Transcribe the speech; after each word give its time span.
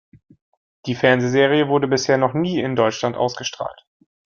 Die 0.87 0.95
Fernsehserie 0.95 1.67
wurde 1.67 1.87
bisher 1.87 2.17
noch 2.17 2.33
nie 2.33 2.59
in 2.59 2.75
Deutschland 2.75 3.15
ausgestrahlt. 3.15 3.85